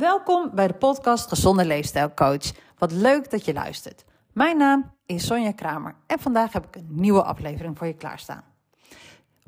[0.00, 2.52] Welkom bij de podcast Gezonde Leefstijl Coach.
[2.78, 4.04] Wat leuk dat je luistert.
[4.32, 8.44] Mijn naam is Sonja Kramer en vandaag heb ik een nieuwe aflevering voor je klaarstaan.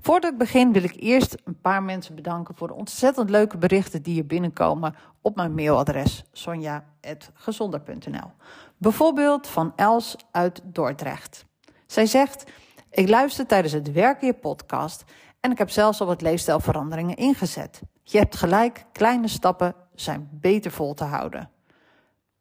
[0.01, 4.02] Voordat ik begin wil ik eerst een paar mensen bedanken voor de ontzettend leuke berichten
[4.02, 8.30] die hier binnenkomen op mijn mailadres sonja.gezonder.nl.
[8.79, 11.45] Bijvoorbeeld van Els uit Dordrecht.
[11.87, 12.45] Zij zegt:
[12.91, 15.05] Ik luister tijdens het werken je podcast
[15.41, 17.80] en ik heb zelfs al wat leefstijlveranderingen ingezet.
[18.03, 21.51] Je hebt gelijk, kleine stappen zijn beter vol te houden.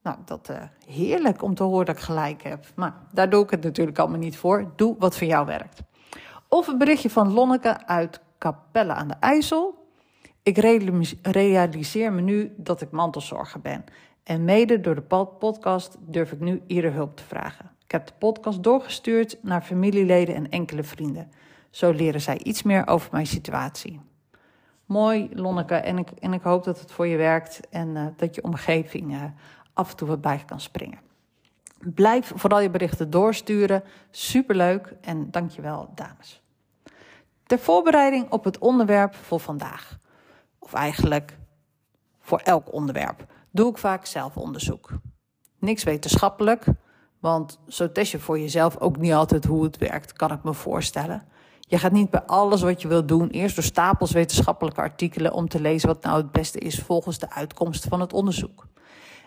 [0.04, 2.66] Nou, dat uh, heerlijk om te horen dat ik gelijk heb.
[2.76, 4.72] Maar daar doe ik het natuurlijk allemaal niet voor.
[4.76, 5.82] Doe wat voor jou werkt.
[6.48, 9.88] Of een berichtje van Lonneke uit Capelle aan de IJssel.
[10.44, 10.58] Ik
[11.22, 13.84] realiseer me nu dat ik mantelzorger ben.
[14.24, 17.72] En mede door de podcast durf ik nu ieder hulp te vragen.
[17.84, 21.32] Ik heb de podcast doorgestuurd naar familieleden en enkele vrienden.
[21.70, 24.11] Zo leren zij iets meer over mijn situatie.
[24.92, 28.36] Mooi, Lonneke, en ik, en ik hoop dat het voor je werkt en uh, dat
[28.36, 29.24] je omgeving uh,
[29.74, 31.00] af en toe wat bij kan springen.
[31.78, 33.84] Blijf vooral je berichten doorsturen.
[34.10, 36.42] Superleuk en dankjewel, dames.
[37.46, 39.98] Ter voorbereiding op het onderwerp voor vandaag,
[40.60, 41.38] of eigenlijk
[42.20, 44.90] voor elk onderwerp, doe ik vaak zelfonderzoek.
[45.60, 46.66] Niks wetenschappelijk,
[47.20, 50.54] want zo test je voor jezelf ook niet altijd hoe het werkt, kan ik me
[50.54, 51.28] voorstellen.
[51.72, 55.48] Je gaat niet bij alles wat je wilt doen eerst door stapels wetenschappelijke artikelen om
[55.48, 58.68] te lezen wat nou het beste is volgens de uitkomsten van het onderzoek.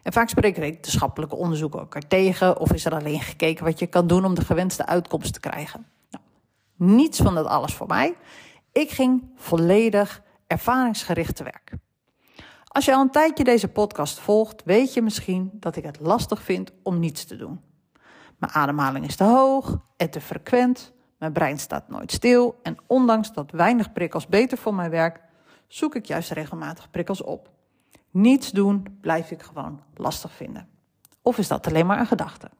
[0.02, 4.06] En vaak spreken wetenschappelijke onderzoeken elkaar tegen of is er alleen gekeken wat je kan
[4.06, 5.86] doen om de gewenste uitkomst te krijgen.
[6.10, 6.24] Nou,
[6.76, 8.16] niets van dat alles voor mij.
[8.72, 11.72] Ik ging volledig ervaringsgericht te werk.
[12.64, 16.42] Als je al een tijdje deze podcast volgt, weet je misschien dat ik het lastig
[16.42, 17.60] vind om niets te doen.
[18.38, 20.92] Mijn ademhaling is te hoog en te frequent.
[21.24, 25.20] Mijn brein staat nooit stil en ondanks dat weinig prikkels beter voor mij werkt,
[25.66, 27.50] zoek ik juist regelmatig prikkels op.
[28.10, 30.68] Niets doen blijf ik gewoon lastig vinden.
[31.22, 32.50] Of is dat alleen maar een gedachte?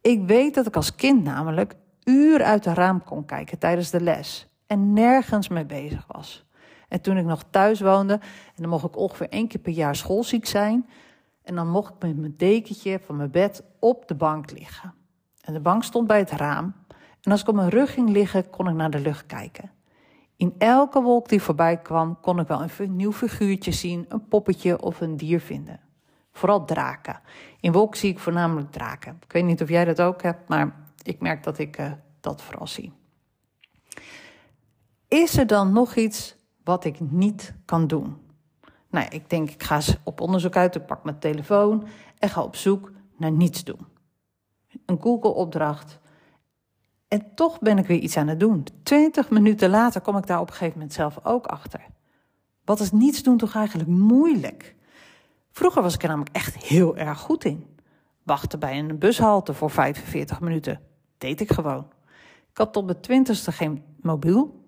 [0.00, 4.00] Ik weet dat ik als kind namelijk uur uit de raam kon kijken tijdens de
[4.00, 6.46] les en nergens mee bezig was.
[6.88, 8.12] En toen ik nog thuis woonde,
[8.54, 10.88] en dan mocht ik ongeveer één keer per jaar schoolziek zijn,
[11.42, 14.94] en dan mocht ik met mijn dekentje van mijn bed op de bank liggen.
[15.40, 16.74] En de bank stond bij het raam
[17.22, 19.70] en als ik op mijn rug ging liggen, kon ik naar de lucht kijken.
[20.36, 24.80] In elke wolk die voorbij kwam, kon ik wel een nieuw figuurtje zien, een poppetje
[24.80, 25.80] of een dier vinden.
[26.32, 27.20] Vooral draken.
[27.60, 29.18] In wolk zie ik voornamelijk draken.
[29.24, 32.42] Ik weet niet of jij dat ook hebt, maar ik merk dat ik uh, dat
[32.42, 32.92] vooral zie.
[35.08, 38.16] Is er dan nog iets wat ik niet kan doen?
[38.90, 41.86] Nou, ik denk, ik ga op onderzoek uit, ik pak mijn telefoon
[42.18, 43.86] en ga op zoek naar niets doen.
[44.86, 46.00] Een Google-opdracht
[47.08, 48.66] en toch ben ik weer iets aan het doen.
[48.82, 51.80] Twintig minuten later kom ik daar op een gegeven moment zelf ook achter.
[52.64, 54.74] Wat is niets doen toch eigenlijk moeilijk?
[55.50, 57.76] Vroeger was ik er namelijk echt heel erg goed in.
[58.22, 60.80] Wachten bij een bushalte voor 45 minuten.
[61.18, 61.86] Deed ik gewoon.
[62.50, 64.64] Ik had tot mijn twintigste geen mobiel.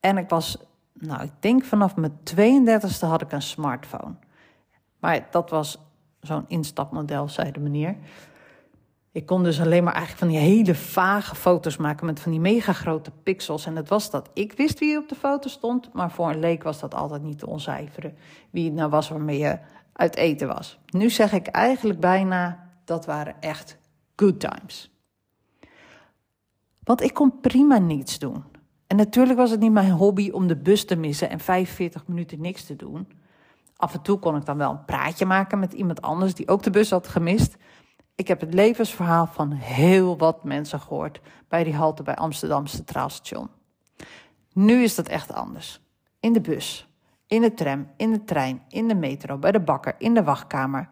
[0.00, 0.58] En ik was,
[0.92, 4.14] nou ik denk vanaf mijn 32ste had ik een smartphone.
[4.98, 5.78] Maar dat was
[6.20, 7.96] zo'n instapmodel, zei de meneer.
[9.14, 12.40] Ik kon dus alleen maar eigenlijk van die hele vage foto's maken met van die
[12.40, 13.66] mega grote pixels.
[13.66, 16.62] En het was dat ik wist wie op de foto stond, maar voor een leek
[16.62, 18.16] was dat altijd niet te ontcijferen
[18.50, 19.58] wie het nou was waarmee je
[19.92, 20.78] uit eten was.
[20.86, 23.78] Nu zeg ik eigenlijk bijna dat waren echt
[24.16, 24.90] good times.
[26.82, 28.44] Want ik kon prima niets doen.
[28.86, 32.40] En natuurlijk was het niet mijn hobby om de bus te missen en 45 minuten
[32.40, 33.08] niks te doen.
[33.76, 36.62] Af en toe kon ik dan wel een praatje maken met iemand anders die ook
[36.62, 37.56] de bus had gemist.
[38.14, 43.08] Ik heb het levensverhaal van heel wat mensen gehoord bij die halte bij Amsterdam Centraal
[43.08, 43.48] Station.
[44.52, 45.80] Nu is dat echt anders.
[46.20, 46.88] In de bus,
[47.26, 50.88] in de tram, in de trein, in de metro, bij de bakker, in de wachtkamer.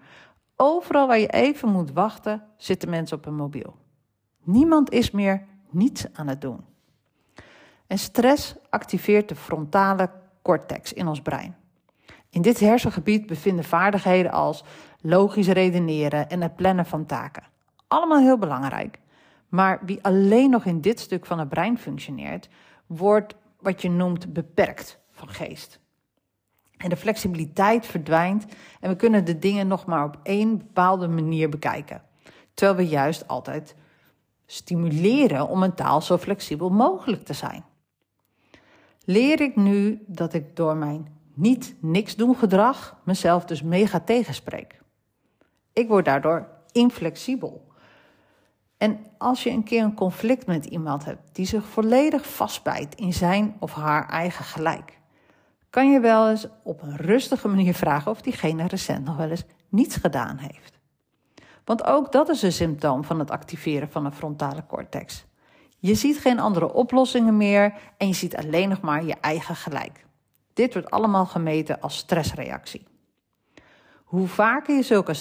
[0.57, 3.77] Overal waar je even moet wachten, zitten mensen op een mobiel.
[4.43, 6.65] Niemand is meer niets aan het doen.
[7.87, 10.11] En stress activeert de frontale
[10.43, 11.57] cortex in ons brein.
[12.33, 14.65] In dit hersengebied bevinden vaardigheden als
[15.01, 17.43] logisch redeneren en het plannen van taken.
[17.89, 18.99] Allemaal heel belangrijk.
[19.49, 22.49] Maar wie alleen nog in dit stuk van het brein functioneert,
[22.87, 25.81] wordt wat je noemt beperkt van geest.
[26.77, 28.47] En de flexibiliteit verdwijnt
[28.81, 32.03] en we kunnen de dingen nog maar op één bepaalde manier bekijken.
[32.55, 33.75] Terwijl we juist altijd
[34.47, 37.65] stimuleren om mentaal zo flexibel mogelijk te zijn.
[39.05, 44.81] Leer ik nu dat ik door mijn niet niks doen gedrag mezelf dus mega tegenspreek.
[45.73, 47.71] Ik word daardoor inflexibel.
[48.77, 53.13] En als je een keer een conflict met iemand hebt die zich volledig vastbijt in
[53.13, 55.01] zijn of haar eigen gelijk,
[55.71, 59.45] kan je wel eens op een rustige manier vragen of diegene recent nog wel eens
[59.69, 60.81] niets gedaan heeft.
[61.65, 65.25] Want ook dat is een symptoom van het activeren van een frontale cortex.
[65.79, 70.07] Je ziet geen andere oplossingen meer en je ziet alleen nog maar je eigen gelijk.
[70.55, 72.87] Dit wordt allemaal gemeten als stressreactie.
[74.05, 75.15] Hoe vaker je zulke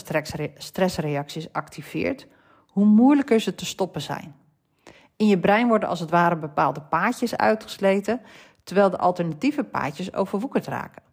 [0.58, 2.28] stressreacties activeert,
[2.68, 4.36] hoe moeilijker ze te stoppen zijn.
[5.16, 8.22] In je brein worden als het ware bepaalde paadjes uitgesleten,
[8.64, 11.04] terwijl de alternatieve paadjes overwoekerd raken.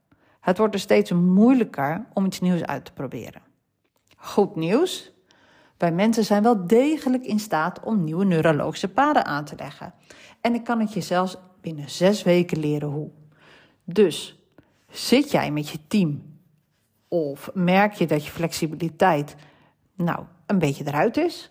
[0.41, 3.43] Het wordt er steeds moeilijker om iets nieuws uit te proberen.
[4.17, 5.13] Goed nieuws.
[5.77, 9.95] Wij mensen zijn wel degelijk in staat om nieuwe neurologische paden aan te leggen.
[10.41, 13.11] En ik kan het je zelfs binnen zes weken leren hoe.
[13.91, 14.39] Dus
[14.91, 16.23] zit jij met je team
[17.09, 19.37] of merk je dat je flexibiliteit
[19.95, 21.51] nou een beetje eruit is?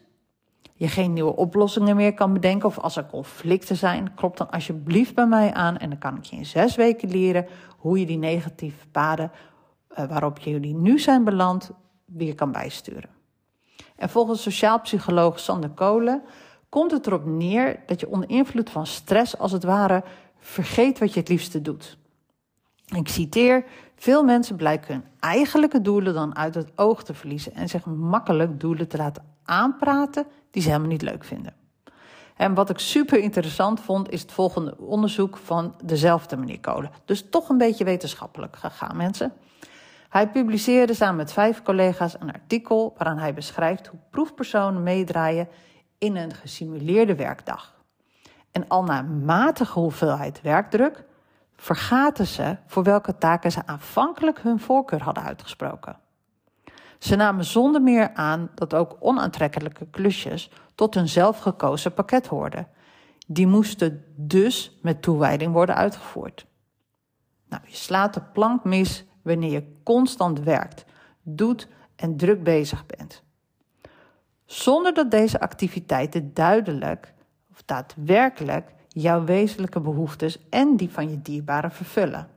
[0.74, 5.16] Je geen nieuwe oplossingen meer kan bedenken of als er conflicten zijn, klopt dan alsjeblieft
[5.16, 7.48] bij mij aan en dan kan ik je in zes weken leren
[7.78, 9.31] hoe je die negatieve paden
[9.92, 11.72] uh, waarop jullie nu zijn beland
[12.06, 13.10] weer kan bijsturen.
[13.95, 16.24] En volgens sociaal psycholoog Sander Kolen
[16.69, 20.04] komt het erop neer dat je onder invloed van stress als het ware
[20.38, 21.98] vergeet wat je het liefste doet.
[22.95, 27.69] Ik citeer: Veel mensen blijken hun eigenlijke doelen dan uit het oog te verliezen en
[27.69, 31.54] zich makkelijk doelen te laten aanpraten die ze helemaal niet leuk vinden.
[32.36, 36.92] En wat ik super interessant vond, is het volgende onderzoek van dezelfde meneer Kolen.
[37.06, 39.34] Dus toch een beetje wetenschappelijk gegaan, mensen.
[40.10, 45.48] Hij publiceerde samen met vijf collega's een artikel waarin hij beschrijft hoe proefpersonen meedraaien
[45.98, 47.75] in een gesimuleerde werkdag.
[48.51, 51.06] En al na matige hoeveelheid werkdruk
[51.57, 56.00] vergaten ze voor welke taken ze aanvankelijk hun voorkeur hadden uitgesproken.
[57.00, 62.68] Ze namen zonder meer aan dat ook onaantrekkelijke klusjes tot hun zelfgekozen pakket hoorden.
[63.27, 66.45] Die moesten dus met toewijding worden uitgevoerd.
[67.50, 70.86] Nou, je slaat de plank mis wanneer je constant werkt,
[71.21, 73.24] doet en druk bezig bent.
[74.45, 77.13] Zonder dat deze activiteiten duidelijk
[77.51, 82.30] of daadwerkelijk jouw wezenlijke behoeftes en die van je dierbaren vervullen.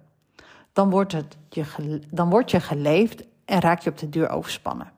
[0.73, 4.93] Dan wordt, het je, dan wordt je geleefd en raak je op de duur overspannen.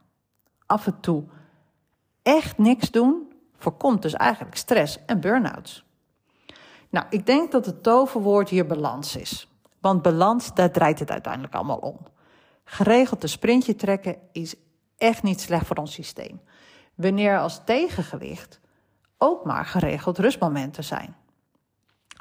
[0.67, 1.25] Af en toe
[2.23, 5.85] echt niks doen voorkomt dus eigenlijk stress en burn-outs.
[6.91, 9.49] Nou, ik denk dat het toverwoord hier balans is.
[9.81, 11.99] Want balans, daar draait het uiteindelijk allemaal om.
[12.65, 14.55] Geregeld een sprintje trekken is
[14.97, 16.41] echt niet slecht voor ons systeem.
[16.95, 18.61] Wanneer als tegengewicht
[19.19, 21.17] ook maar geregeld rustmomenten zijn.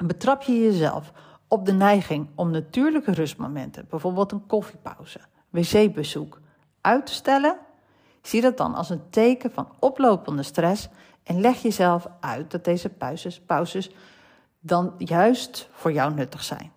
[0.06, 1.12] Betrap je jezelf
[1.48, 5.20] op de neiging om natuurlijke rustmomenten, bijvoorbeeld een koffiepauze,
[5.50, 6.40] wc-bezoek,
[6.80, 7.58] uit te stellen?
[8.22, 10.88] Zie dat dan als een teken van oplopende stress
[11.22, 13.90] en leg jezelf uit dat deze pauzes, pauzes
[14.60, 16.72] dan juist voor jou nuttig zijn.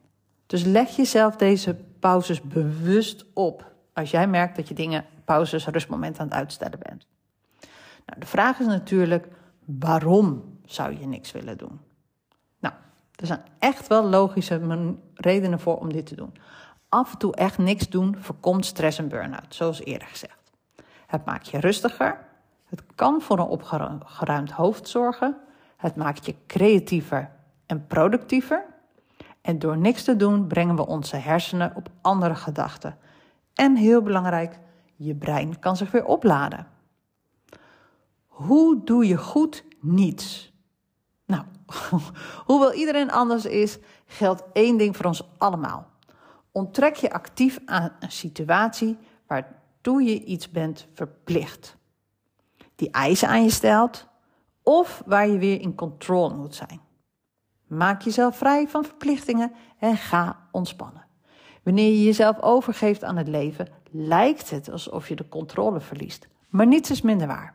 [0.46, 6.22] Dus leg jezelf deze pauzes bewust op als jij merkt dat je dingen, pauzes, rustmomenten
[6.22, 7.08] aan het uitstellen bent.
[8.06, 9.28] Nou, de vraag is natuurlijk,
[9.66, 11.80] waarom zou je niks willen doen?
[13.16, 16.34] Er zijn echt wel logische redenen voor om dit te doen.
[16.90, 20.52] Af en toe echt niks doen voorkomt stress en burn-out, zoals eerder gezegd.
[21.08, 22.26] Het maakt je rustiger,
[22.66, 25.38] het kan voor een opgeruimd hoofd zorgen,
[25.78, 27.32] het maakt je creatiever
[27.66, 28.66] en productiever
[29.46, 32.98] en door niks te doen brengen we onze hersenen op andere gedachten.
[33.54, 34.60] En heel belangrijk,
[34.96, 36.68] je brein kan zich weer opladen.
[38.28, 40.54] Hoe doe je goed niets?
[41.26, 41.44] Nou,
[42.48, 45.88] hoewel iedereen anders is, geldt één ding voor ons allemaal.
[46.52, 51.78] Onttrek je actief aan een situatie waartoe je iets bent verplicht.
[52.76, 54.08] Die eisen aan je stelt
[54.64, 56.82] of waar je weer in controle moet zijn.
[57.68, 61.06] Maak jezelf vrij van verplichtingen en ga ontspannen.
[61.64, 66.28] Wanneer je jezelf overgeeft aan het leven, lijkt het alsof je de controle verliest.
[66.50, 67.54] Maar niets is minder waar.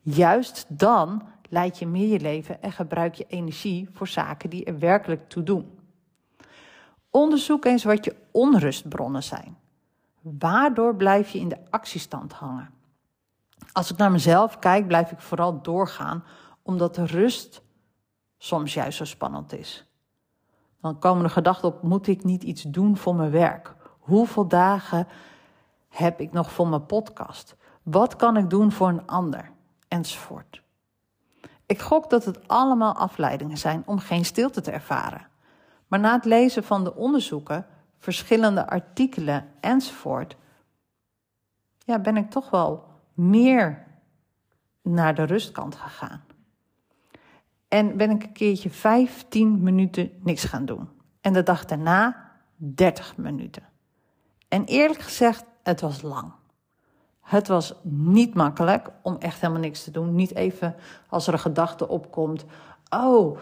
[0.00, 4.78] Juist dan leid je meer je leven en gebruik je energie voor zaken die er
[4.78, 5.78] werkelijk toe doen.
[7.10, 9.56] Onderzoek eens wat je onrustbronnen zijn.
[10.20, 12.70] Waardoor blijf je in de actiestand hangen?
[13.72, 16.24] Als ik naar mezelf kijk, blijf ik vooral doorgaan
[16.62, 17.62] omdat de rust
[18.38, 19.84] soms juist zo spannend is.
[20.80, 23.74] Dan komen de gedachten op: moet ik niet iets doen voor mijn werk?
[23.98, 25.06] Hoeveel dagen
[25.88, 27.56] heb ik nog voor mijn podcast?
[27.82, 29.50] Wat kan ik doen voor een ander?
[29.88, 30.62] Enzovoort.
[31.68, 35.26] Ik gok dat het allemaal afleidingen zijn om geen stilte te ervaren.
[35.86, 37.66] Maar na het lezen van de onderzoeken,
[37.98, 40.36] verschillende artikelen enzovoort,
[41.78, 42.84] ja, ben ik toch wel
[43.14, 43.86] meer
[44.82, 46.24] naar de rustkant gegaan.
[47.68, 50.88] En ben ik een keertje 15 minuten niks gaan doen.
[51.20, 53.68] En de dag daarna 30 minuten.
[54.48, 56.32] En eerlijk gezegd, het was lang.
[57.28, 60.14] Het was niet makkelijk om echt helemaal niks te doen.
[60.14, 60.74] Niet even
[61.08, 62.44] als er een gedachte opkomt.
[62.90, 63.38] Oh,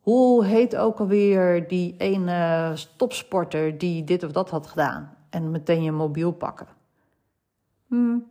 [0.00, 5.16] hoe heet ook alweer die ene topsporter die dit of dat had gedaan?
[5.30, 6.66] En meteen je mobiel pakken.
[7.86, 8.24] Hmm,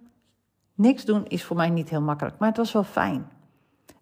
[0.74, 3.30] niks doen is voor mij niet heel makkelijk, maar het was wel fijn.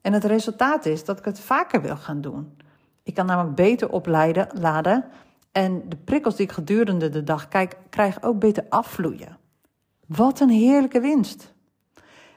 [0.01, 2.57] En het resultaat is dat ik het vaker wil gaan doen.
[3.03, 5.05] Ik kan namelijk beter opleiden, laden
[5.51, 9.41] en de prikkels die ik gedurende de dag kijk, krijg ook beter afvloeien.
[10.07, 11.53] Wat een heerlijke winst.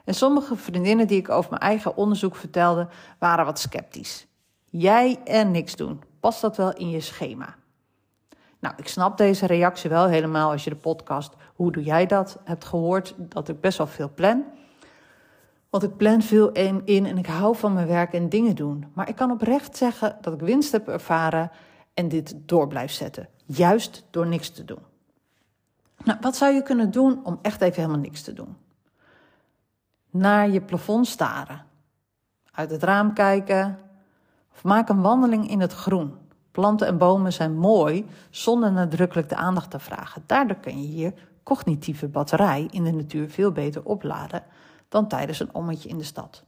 [0.05, 2.87] En sommige vriendinnen die ik over mijn eigen onderzoek vertelde,
[3.19, 4.27] waren wat sceptisch.
[4.65, 7.55] Jij en niks doen, past dat wel in je schema?
[8.59, 12.39] Nou, ik snap deze reactie wel helemaal als je de podcast Hoe doe jij dat
[12.43, 14.43] hebt gehoord, dat ik best wel veel plan.
[15.69, 18.85] Want ik plan veel in, in en ik hou van mijn werk en dingen doen.
[18.93, 21.51] Maar ik kan oprecht zeggen dat ik winst heb ervaren
[21.93, 23.29] en dit door blijf zetten.
[23.45, 24.86] Juist door niks te doen.
[26.07, 28.57] Nou, wat zou je kunnen doen om echt even helemaal niks te doen?
[30.09, 31.65] Naar je plafond staren.
[32.51, 33.79] Uit het raam kijken.
[34.53, 36.13] Of maak een wandeling in het groen.
[36.51, 40.23] Planten en bomen zijn mooi zonder nadrukkelijk de aandacht te vragen.
[40.25, 44.43] Daardoor kun je je cognitieve batterij in de natuur veel beter opladen
[44.89, 46.43] dan tijdens een ommetje in de stad.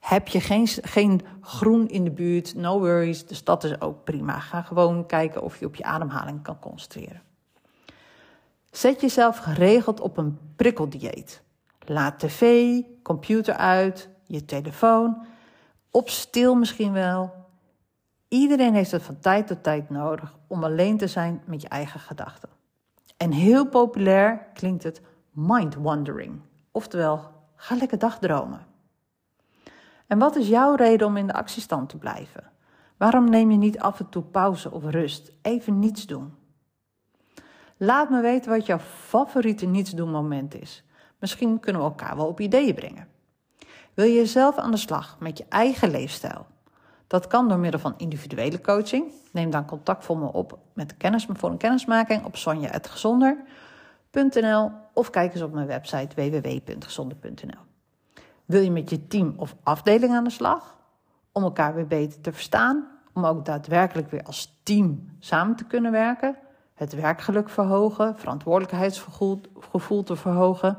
[0.00, 4.38] Heb je geen, geen groen in de buurt, no worries, de stad is ook prima.
[4.38, 7.29] Ga gewoon kijken of je op je ademhaling kan concentreren.
[8.70, 11.42] Zet jezelf geregeld op een prikkeldieet.
[11.86, 15.26] Laat tv, computer uit, je telefoon,
[15.90, 17.32] op stil misschien wel.
[18.28, 22.00] Iedereen heeft het van tijd tot tijd nodig om alleen te zijn met je eigen
[22.00, 22.48] gedachten.
[23.16, 25.00] En heel populair klinkt het
[25.30, 27.20] mind wandering, oftewel
[27.56, 28.66] ga lekker dagdromen.
[30.06, 32.50] En wat is jouw reden om in de actiestand te blijven?
[32.96, 35.32] Waarom neem je niet af en toe pauze of rust?
[35.42, 36.34] Even niets doen.
[37.82, 40.84] Laat me weten wat jouw favoriete niets doen moment is.
[41.18, 43.08] Misschien kunnen we elkaar wel op ideeën brengen.
[43.94, 46.46] Wil je zelf aan de slag met je eigen leefstijl?
[47.06, 49.12] Dat kan door middel van individuele coaching.
[49.32, 55.32] Neem dan contact voor me op met kennis, voor een kennismaking op sonja.gezonder.nl of kijk
[55.32, 57.62] eens op mijn website www.gezonder.nl.
[58.44, 60.76] Wil je met je team of afdeling aan de slag?
[61.32, 65.92] Om elkaar weer beter te verstaan, om ook daadwerkelijk weer als team samen te kunnen
[65.92, 66.36] werken,
[66.80, 70.78] het werkgeluk verhogen, verantwoordelijkheidsgevoel te verhogen,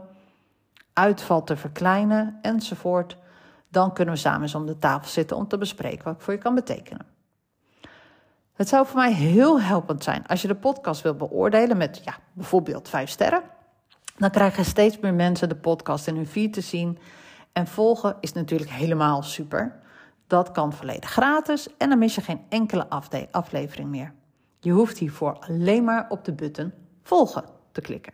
[0.93, 3.17] uitval te verkleinen enzovoort.
[3.67, 6.33] Dan kunnen we samen eens om de tafel zitten om te bespreken wat ik voor
[6.33, 7.05] je kan betekenen.
[8.53, 12.17] Het zou voor mij heel helpend zijn als je de podcast wilt beoordelen met ja,
[12.33, 13.41] bijvoorbeeld vijf sterren.
[14.17, 16.99] Dan krijgen steeds meer mensen de podcast in hun feed te zien
[17.53, 19.79] en volgen is natuurlijk helemaal super.
[20.27, 22.87] Dat kan volledig gratis en dan mis je geen enkele
[23.31, 24.13] aflevering meer.
[24.63, 28.13] Je hoeft hiervoor alleen maar op de button volgen te klikken.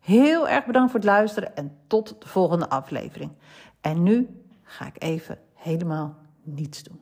[0.00, 3.30] Heel erg bedankt voor het luisteren en tot de volgende aflevering.
[3.80, 7.00] En nu ga ik even helemaal niets doen.